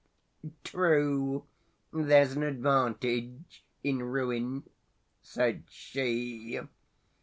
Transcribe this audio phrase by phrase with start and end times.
[0.63, 1.45] —"True.
[1.93, 4.67] There's an advantage in ruin,"
[5.21, 6.59] said she.